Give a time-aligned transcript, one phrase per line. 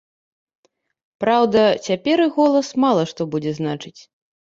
[1.23, 3.95] Праўда, цяпер іх голас мала што будзе значыць.